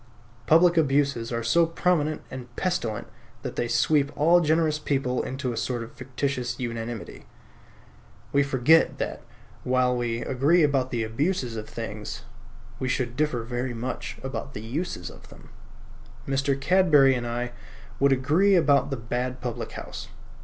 [0.47, 3.05] Public abuses are so prominent and pestilent
[3.43, 7.25] that they sweep all generous people into a sort of fictitious unanimity.
[8.33, 9.21] We forget that,
[9.63, 12.23] while we agree about the abuses of things,
[12.79, 15.49] we should differ very much about the uses of them.
[16.27, 16.59] Mr.
[16.59, 17.51] Cadbury and I
[17.99, 20.07] would agree about the bad public house.